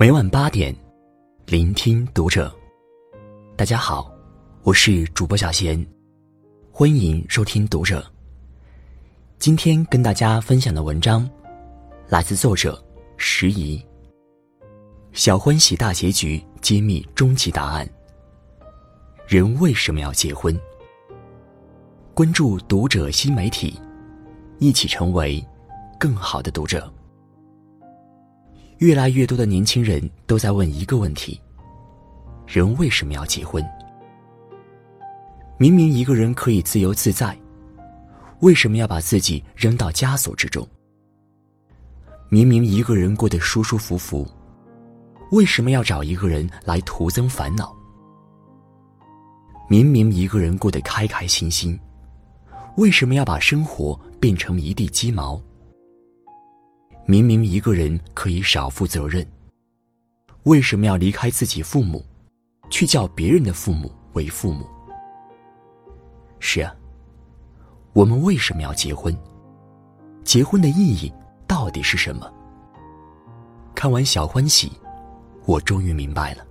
[0.00, 0.74] 每晚八点，
[1.44, 2.50] 聆听读者。
[3.54, 4.10] 大家好，
[4.62, 5.86] 我是主播小贤，
[6.72, 8.02] 欢迎收听读者。
[9.38, 11.28] 今天跟大家分享的文章，
[12.08, 12.82] 来自作者
[13.18, 13.78] 时宜。
[15.12, 17.86] 小欢喜大结局，揭秘终极答案。
[19.26, 20.58] 人为什么要结婚？
[22.14, 23.78] 关注读者新媒体，
[24.60, 25.46] 一起成为
[25.98, 26.90] 更好的读者。
[28.80, 31.38] 越来越多的年轻人都在问一个问题：
[32.46, 33.62] 人为什么要结婚？
[35.58, 37.38] 明明一个人可以自由自在，
[38.38, 40.66] 为什么要把自己扔到枷锁之中？
[42.30, 44.26] 明明一个人过得舒舒服服，
[45.30, 47.76] 为什么要找一个人来徒增烦恼？
[49.68, 51.78] 明明一个人过得开开心心，
[52.78, 55.38] 为什么要把生活变成一地鸡毛？
[57.10, 59.26] 明明一个人可以少负责任，
[60.44, 62.06] 为什么要离开自己父母，
[62.70, 64.64] 去叫别人的父母为父母？
[66.38, 66.72] 是啊，
[67.94, 69.12] 我们为什么要结婚？
[70.22, 71.12] 结婚的意义
[71.48, 72.32] 到底是什么？
[73.74, 74.68] 看完《小欢喜》，
[75.46, 76.46] 我终于明白了。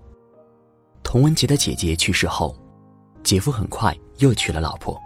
[1.03, 2.53] 童文杰的姐姐去世后，
[3.23, 4.99] 姐夫很快又娶了老婆。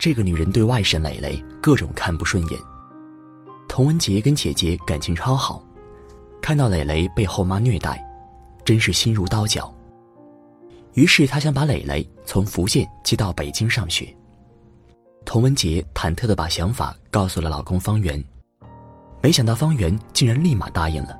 [0.00, 2.60] 这个女人对外甥蕾蕾各种看不顺眼。
[3.72, 5.64] 童文杰跟姐姐感情超好，
[6.42, 8.06] 看到蕾蕾被后妈虐待，
[8.66, 9.72] 真是心如刀绞。
[10.92, 14.14] 于是他想把蕾蕾从福建接到北京上学。
[15.24, 18.22] 童文杰忐忑的把想法告诉了老公方圆，
[19.22, 21.18] 没想到方圆竟然立马答应了。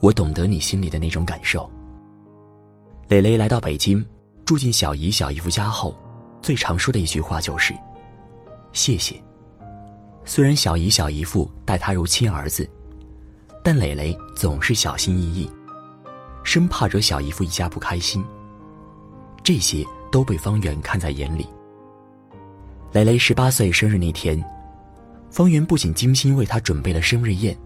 [0.00, 1.70] 我懂得你心里的那种感受。
[3.08, 4.02] 蕾蕾来到北京，
[4.46, 5.94] 住进小姨小姨夫家后，
[6.40, 7.74] 最常说的一句话就是
[8.72, 9.22] ：“谢谢。”
[10.32, 12.64] 虽然小姨小姨父待他如亲儿子，
[13.64, 15.50] 但磊磊总是小心翼翼，
[16.44, 18.24] 生怕惹小姨父一家不开心。
[19.42, 21.48] 这些都被方圆看在眼里。
[22.92, 24.40] 蕾蕾十八岁生日那天，
[25.32, 27.58] 方圆不仅精心为她准备了生日宴，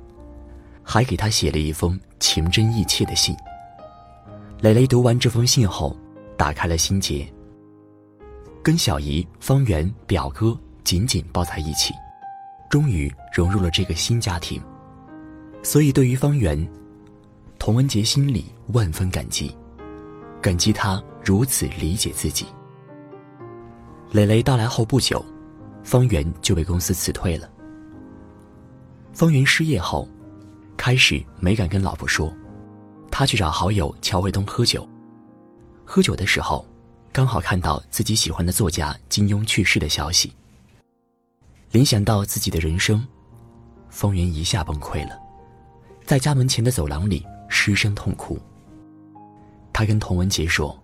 [0.82, 3.36] 还给她写了一封情真意切的信。
[4.62, 5.94] 蕾蕾读完这封信后，
[6.34, 7.30] 打开了心结，
[8.62, 11.92] 跟小姨、方圆、表哥紧紧抱在一起。
[12.74, 14.60] 终于融入了这个新家庭，
[15.62, 16.68] 所以对于方圆，
[17.56, 19.56] 童文杰心里万分感激，
[20.42, 22.46] 感激他如此理解自己。
[24.10, 25.24] 磊磊到来后不久，
[25.84, 27.48] 方圆就被公司辞退了。
[29.12, 30.08] 方圆失业后，
[30.76, 32.34] 开始没敢跟老婆说，
[33.08, 34.84] 他去找好友乔卫东喝酒。
[35.84, 36.66] 喝酒的时候，
[37.12, 40.32] 刚好看到自己喜欢的作家金庸去世的消息。
[41.74, 43.04] 联想到自己的人生，
[43.90, 45.18] 方圆一下崩溃了，
[46.04, 48.38] 在家门前的走廊里失声痛哭。
[49.72, 50.80] 他跟童文杰说：“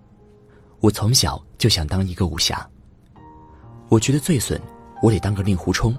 [0.82, 2.68] 我从小就想当一个武侠。
[3.88, 4.60] 我觉得最损，
[5.00, 5.96] 我得当个令狐冲、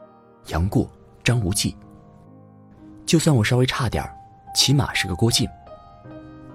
[0.47, 0.91] 杨过、
[1.23, 1.73] 张无忌。
[3.05, 4.03] 就算我稍微差点，
[4.53, 5.47] 起码是个郭靖。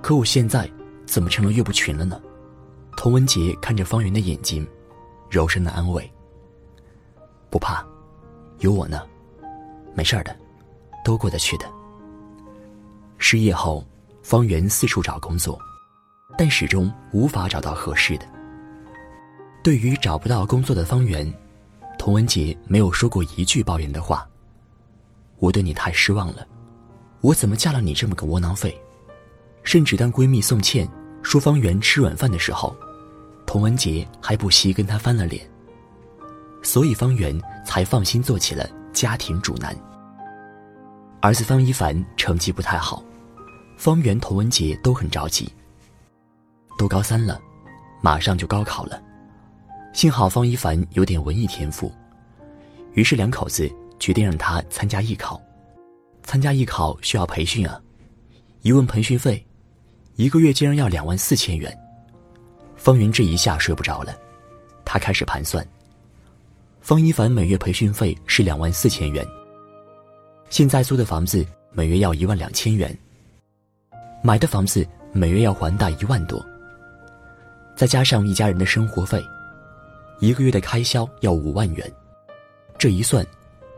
[0.03, 0.71] 可我现在
[1.07, 2.21] 怎么成了岳不群了呢？”
[2.99, 4.69] 童文杰看着方圆的眼睛，
[5.31, 6.13] 柔声的安慰
[7.49, 7.83] ：“不怕。”
[8.61, 9.03] 有我呢，
[9.95, 10.35] 没事的，
[11.05, 11.67] 都过得去的。
[13.19, 13.85] 失业后，
[14.23, 15.59] 方圆四处找工作，
[16.39, 18.27] 但始终无法找到合适的。
[19.63, 21.33] 对于找不到工作的方圆，
[21.99, 24.27] 童文杰没有说过一句抱怨的话。
[25.39, 26.47] 我对你太失望了，
[27.21, 28.79] 我怎么嫁了你这么个窝囊废？
[29.65, 30.89] 甚至当闺蜜宋茜
[31.23, 32.75] 说方圆吃软饭的时候，
[33.45, 35.47] 童文杰还不惜跟她翻了脸。
[36.67, 39.73] 所以方圆才放心做起了家庭主男。
[41.21, 43.01] 儿子方一凡成绩不太好，
[43.77, 45.49] 方圆、童文杰都很着急。
[46.77, 47.41] 都高三了，
[48.03, 49.01] 马上就高考了，
[49.93, 51.91] 幸好方一凡有点文艺天赋，
[52.95, 55.41] 于是两口子决定让他参加艺考。
[56.25, 57.81] 参加艺考需要培训啊，
[58.63, 59.47] 一问培训费，
[60.17, 61.73] 一个月竟然要两万四千元。
[62.75, 64.13] 方圆这一下睡不着了，
[64.85, 65.65] 他开始盘算。
[66.87, 69.27] 方一凡每月培训费是两万四千元，
[70.51, 72.97] 现在租的房子每月要一万两千元，
[74.23, 76.41] 买的房子每月要还贷一万多，
[77.75, 79.21] 再加上一家人的生活费，
[80.21, 81.93] 一个月的开销要五万元，
[82.79, 83.27] 这一算，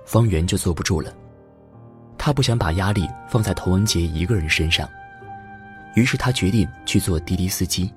[0.04, 1.11] 方圆就坐不住了。
[2.19, 4.87] 他不想把压力放在童文杰一个人身上，
[5.94, 7.90] 于是他决定去做滴滴司机。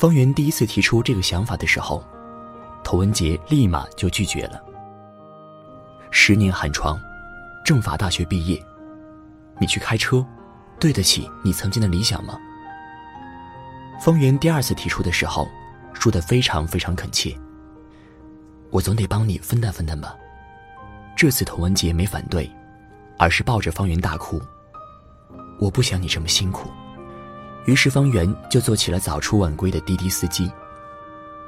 [0.00, 2.02] 方圆第一次提出这个想法的时候。
[2.86, 4.62] 童文杰立马就拒绝了。
[6.12, 6.96] 十年寒窗，
[7.64, 8.64] 政法大学毕业，
[9.58, 10.24] 你去开车，
[10.78, 12.38] 对得起你曾经的理想吗？
[14.00, 15.48] 方圆第二次提出的时候，
[15.94, 17.36] 说的非常非常恳切。
[18.70, 20.14] 我总得帮你分担分担吧。
[21.16, 22.48] 这次童文杰没反对，
[23.18, 24.40] 而是抱着方圆大哭。
[25.58, 26.70] 我不想你这么辛苦。
[27.64, 30.48] 于是方圆就做起了早出晚归的滴滴司机。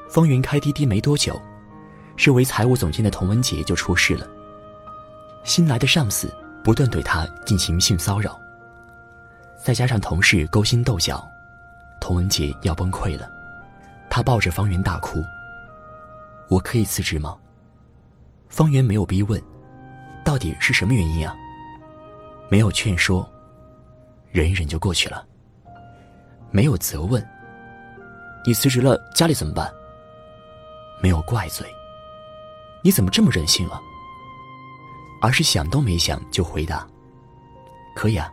[0.09, 1.41] 方圆开滴滴没多久，
[2.17, 4.27] 身为财务总监的童文杰就出事了。
[5.45, 6.33] 新来的上司
[6.65, 8.39] 不断对他进行性骚扰，
[9.63, 11.23] 再加上同事勾心斗角，
[12.01, 13.31] 童文杰要崩溃了。
[14.11, 15.23] 他抱着方圆大哭。
[16.49, 17.37] 我可以辞职吗？
[18.49, 19.41] 方圆没有逼问，
[20.25, 21.37] 到底是什么原因啊？
[22.49, 23.31] 没有劝说，
[24.31, 25.27] 忍一忍就过去了。
[26.51, 27.23] 没有责问，
[28.47, 29.71] 你辞职了，家里怎么办？
[31.03, 31.67] 没有怪罪，
[32.83, 33.81] 你怎么这么任性啊？
[35.21, 36.87] 而是想都没想就回答：
[37.95, 38.31] 可以啊，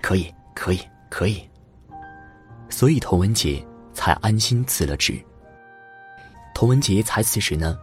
[0.00, 1.42] 可以，可以，可以。
[2.68, 5.20] 所以童文杰才安心辞了职。
[6.54, 7.76] 童文杰才辞职呢，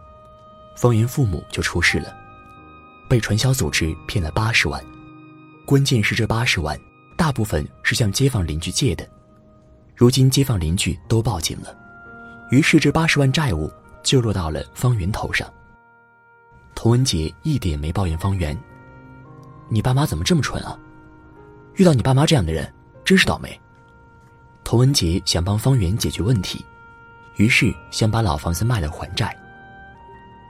[0.76, 2.16] 方圆父母就出事了，
[3.08, 4.82] 被传销组织骗了八十万，
[5.66, 6.78] 关键是这八十万
[7.16, 9.06] 大部分是向街坊邻居借的，
[9.94, 11.76] 如今街坊邻居都报警了，
[12.50, 13.70] 于是这八十万债务
[14.02, 15.48] 就落到了方圆头上。
[16.74, 18.56] 童文杰一点没抱怨方圆，
[19.68, 20.78] 你爸妈怎么这么蠢啊？
[21.74, 22.72] 遇到你爸妈这样的人，
[23.04, 23.60] 真是倒霉。
[24.64, 26.64] 童文杰想帮方圆解决问题。
[27.36, 29.36] 于是想把老房子卖了还债。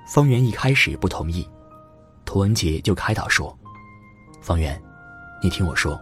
[0.06, 1.46] 方圆一开始不同意，
[2.24, 3.54] 童文杰就开导说
[4.40, 4.82] ：“方圆，
[5.42, 6.00] 你听我说，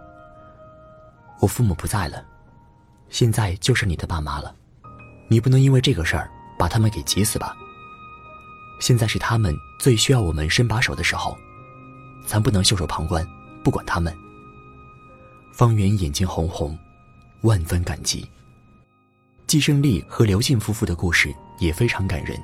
[1.41, 2.25] 我父母不在了，
[3.09, 4.55] 现在就剩你的爸妈了，
[5.29, 7.57] 你不能因为这个事儿把他们给急死吧？
[8.81, 11.37] 现在是他们最需要我们伸把手的时候，
[12.27, 13.27] 咱不能袖手旁观，
[13.63, 14.15] 不管他们。”
[15.53, 16.79] 方圆眼睛红红，
[17.41, 18.29] 万分感激。
[19.47, 22.39] 季胜利和刘静夫妇的故事也非常感人。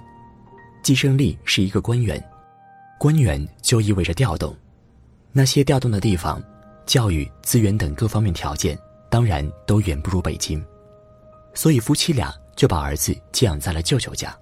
[0.82, 2.22] 季胜利是一个官员，
[2.98, 4.56] 官员就意味着调动，
[5.32, 6.42] 那些调动的地方，
[6.86, 8.78] 教育、资源等各方面条件
[9.10, 10.64] 当然都远不如北京，
[11.52, 14.36] 所以夫妻俩就把儿子寄养在了舅舅家。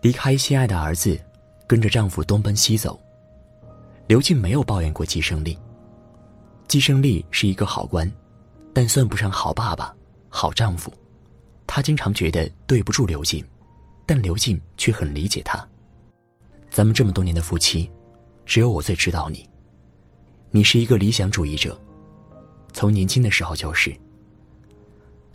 [0.00, 1.18] 离开心爱的儿子，
[1.66, 3.00] 跟着丈夫东奔西走。
[4.06, 5.58] 刘静没有抱怨过季胜利。
[6.68, 8.10] 季胜利是一个好官，
[8.72, 9.94] 但算不上好爸爸、
[10.28, 10.92] 好丈夫。
[11.66, 13.44] 他经常觉得对不住刘静，
[14.04, 15.66] 但刘静却很理解他。
[16.70, 17.90] 咱们这么多年的夫妻，
[18.44, 19.48] 只有我最知道你。
[20.50, 21.80] 你是一个理想主义者，
[22.72, 23.96] 从年轻的时候就是，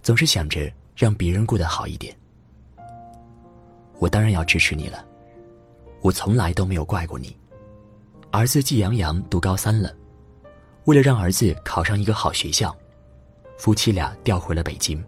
[0.02, 2.16] 总是想着让别人过得好一点。
[3.98, 5.04] 我当然要支持你了，
[6.02, 7.36] 我从来都没有怪过你。
[8.30, 9.92] 儿子季阳阳读高三了，
[10.86, 12.76] 为了让儿子考上一个好学校，
[13.58, 15.04] 夫妻俩调回了北京。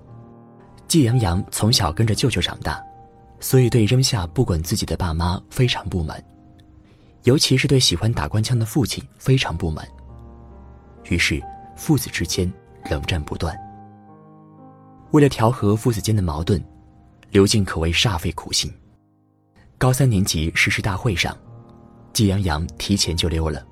[0.87, 2.83] 季阳阳从小跟着舅舅长大，
[3.39, 6.23] 所以对扔下不管自己的爸妈非常不满，
[7.21, 9.87] 尤其是对喜欢打官腔的父亲非常不满。
[11.11, 11.39] 于是
[11.75, 12.51] 父子之间
[12.89, 13.55] 冷战不断。
[15.13, 16.61] 为了调和父子间的矛盾，
[17.29, 18.71] 刘静可谓煞费苦心。
[19.77, 21.37] 高三年级誓师大会上，
[22.13, 23.63] 季阳阳提前就溜了。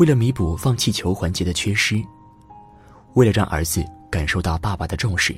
[0.00, 2.02] 为了弥补放气球环节的缺失，
[3.14, 5.32] 为了让儿子感受到爸爸的重视。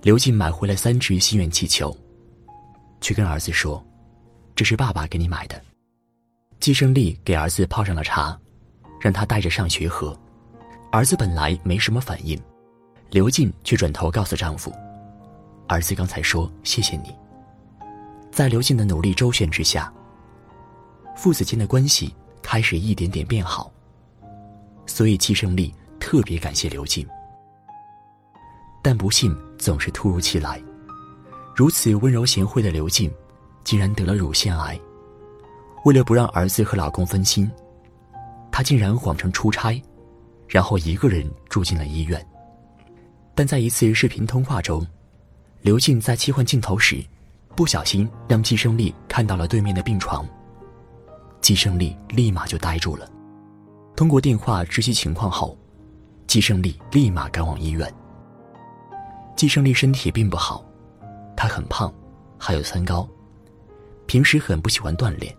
[0.00, 1.94] 刘静买回了三只心愿气球，
[3.02, 3.84] 去跟儿子说
[4.56, 5.60] ：“这是爸爸给你买的。”
[6.58, 8.34] 季胜利给儿子泡上了茶，
[8.98, 10.18] 让他带着上学喝。
[10.90, 12.40] 儿子本来没什么反应，
[13.12, 14.72] 刘静却转头告诉丈夫
[15.68, 17.14] ：“儿子刚才说谢谢你。”
[18.32, 19.92] 在刘静的努力周旋之下，
[21.14, 23.70] 父子间的关系开始一点点变好。
[24.86, 27.06] 所以季胜利特别感谢刘静。
[28.82, 30.58] 但不幸总是突如其来，
[31.54, 33.12] 如此温柔贤惠的刘静，
[33.62, 34.80] 竟然得了乳腺癌。
[35.84, 37.50] 为了不让儿子和老公分心，
[38.50, 39.78] 她竟然谎称出差，
[40.48, 42.26] 然后一个人住进了医院。
[43.42, 44.86] 但在一次视频通话中，
[45.62, 47.04] 刘静在切换镜头时，
[47.56, 50.24] 不小心让季胜利看到了对面的病床。
[51.40, 53.10] 季胜利立马就呆住了。
[53.96, 55.58] 通过电话知悉情况后，
[56.28, 57.92] 季胜利立马赶往医院。
[59.34, 60.64] 季胜利身体并不好，
[61.36, 61.92] 他很胖，
[62.38, 63.08] 还有三高，
[64.06, 65.36] 平时很不喜欢锻炼。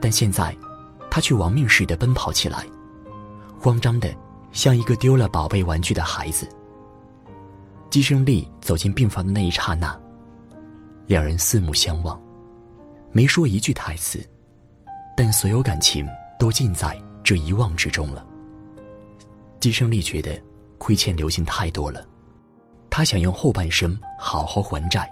[0.00, 0.56] 但现在，
[1.10, 2.64] 他却亡命似的奔跑起来，
[3.60, 4.10] 慌张的
[4.50, 6.48] 像一个丢了宝贝玩具的孩子。
[7.96, 9.98] 季胜利走进病房的那一刹那，
[11.06, 12.20] 两人四目相望，
[13.10, 14.22] 没说一句台词，
[15.16, 16.06] 但所有感情
[16.38, 18.22] 都尽在这一望之中了。
[19.60, 20.38] 季胜利觉得
[20.76, 22.06] 亏欠刘星太多了，
[22.90, 25.10] 他想用后半生好好还债。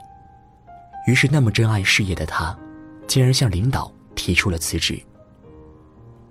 [1.06, 2.54] 于是，那么珍爱事业的他，
[3.06, 5.02] 竟然向领导提出了辞职。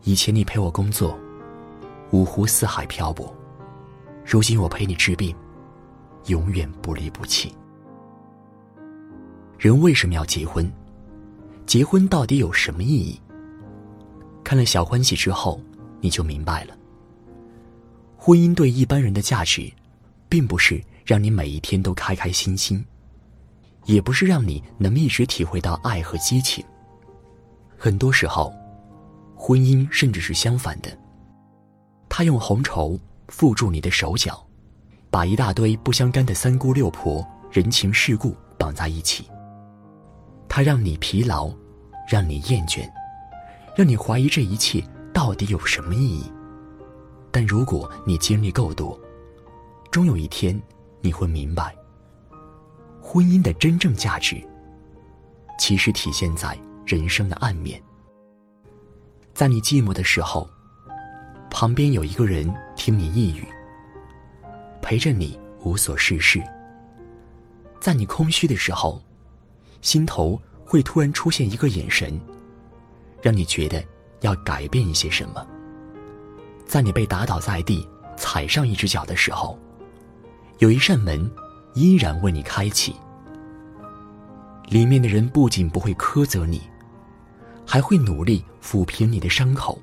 [0.03, 1.17] 以前你陪我工作，
[2.11, 3.35] 五湖四海漂泊，
[4.23, 5.35] 如今我陪你治病，
[6.27, 7.53] 永远不离不弃。
[9.57, 10.71] 人为什么要结婚？
[11.65, 13.19] 结婚到底有什么意义？
[14.43, 15.61] 看了《小欢喜》之后，
[16.01, 16.77] 你就明白了。
[18.17, 19.71] 婚姻对一般人的价值，
[20.27, 22.83] 并不是让你每一天都开开心心，
[23.85, 26.63] 也不是让你能一直体会到爱和激情。
[27.77, 28.53] 很多时候，
[29.35, 30.97] 婚姻甚至是相反的，
[32.07, 32.99] 他用红绸
[33.29, 34.45] 缚住你的手脚，
[35.13, 39.29] 把一大堆不相干的三姑六婆、人情世故绑在一起。
[40.49, 41.53] 他让你疲劳，
[42.09, 42.91] 让你厌倦，
[43.75, 46.33] 让你怀疑这一切到底有什么意义。
[47.29, 48.99] 但如果你经历够多，
[49.91, 50.59] 终有一天
[50.99, 51.75] 你会明白，
[52.99, 54.43] 婚姻的真正价值，
[55.59, 57.79] 其实体现在人生的暗面。
[59.31, 60.49] 在你寂寞的时候，
[61.51, 63.47] 旁边有一个人听你抑郁，
[64.83, 66.41] 陪着你无所事事；
[67.79, 69.01] 在你空虚的时候。
[69.81, 72.17] 心头会突然出现一个眼神，
[73.21, 73.83] 让你觉得
[74.21, 75.45] 要改变一些什么。
[76.65, 77.85] 在你被打倒在地、
[78.15, 79.59] 踩上一只脚的时候，
[80.59, 81.29] 有一扇门
[81.73, 82.95] 依然为你开启。
[84.69, 86.61] 里面的人不仅不会苛责你，
[87.67, 89.77] 还会努力抚平你的伤口，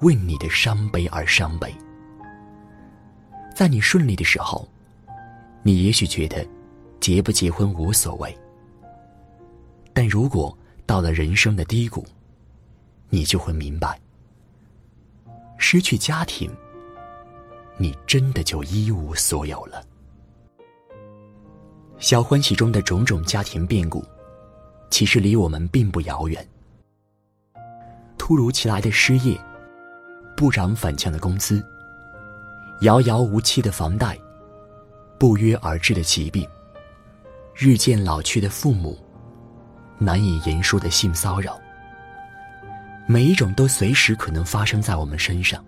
[0.00, 1.72] 为你的伤悲而伤悲。
[3.60, 4.66] 在你顺利的时候，
[5.62, 6.48] 你也许觉得
[6.98, 8.34] 结不结婚无所谓。
[9.92, 12.02] 但如果到了人生的低谷，
[13.10, 14.00] 你就会明白，
[15.58, 16.50] 失去家庭，
[17.76, 19.84] 你真的就一无所有了。
[21.98, 24.02] 小欢喜中的种种家庭变故，
[24.88, 26.48] 其实离我们并不遥远。
[28.16, 29.38] 突如其来的失业，
[30.34, 31.62] 不涨反降的工资，
[32.80, 34.18] 遥遥无期的房贷，
[35.18, 36.48] 不约而至的疾病，
[37.54, 38.98] 日渐老去的父母。
[39.98, 41.60] 难以言说的性骚扰，
[43.06, 45.62] 每一种都随时可能发生在我们身上，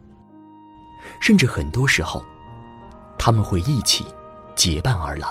[1.21, 2.25] 甚至很多时候，
[3.19, 4.07] 他们会一起
[4.55, 5.29] 结伴而来。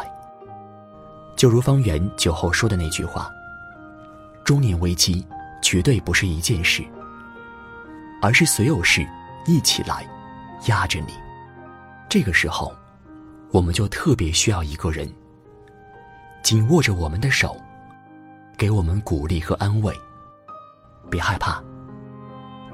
[1.36, 3.28] 就如方圆酒后说的那句话
[4.46, 5.26] ：“中年危机
[5.64, 6.84] 绝对不是一件事，
[8.22, 9.04] 而是所有事
[9.48, 10.08] 一起来
[10.68, 11.14] 压着你。”
[12.12, 12.75] 这个时候，
[13.51, 15.10] 我们就特别需要一个人
[16.44, 17.56] 紧握着我们的手。
[18.58, 19.98] 给我们鼓励和安慰，
[21.10, 21.63] 别害怕，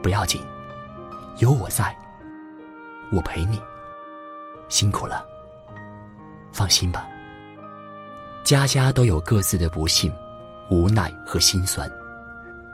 [0.02, 0.42] 不要紧，
[1.38, 1.96] 有我在，
[3.12, 3.62] 我陪你。
[4.70, 5.24] 辛苦了，
[6.52, 7.08] 放心吧。
[8.44, 10.12] 家家都有各自的不幸、
[10.72, 11.88] 无奈和心酸，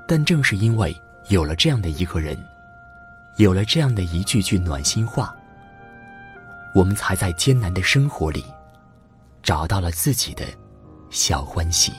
[0.08, 0.96] 但正是因为
[1.28, 2.42] 有了这样的一个人，
[3.36, 5.36] 有了这样的一句句暖心话，
[6.74, 8.44] 我们才在艰难的生活里
[9.42, 10.46] 找到了自己的
[11.10, 11.94] 小欢喜。